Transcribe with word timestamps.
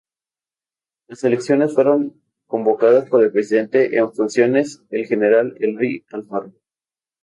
Las 1.09 1.23
elecciones 1.25 1.75
fueron 1.75 2.19
convocadas 2.47 3.07
por 3.07 3.23
el 3.23 3.31
presidente 3.31 3.95
en 3.99 4.11
funciones 4.11 4.81
el 4.89 5.05
general 5.05 5.55
Eloy 5.59 6.07
Alfaro. 6.11 6.55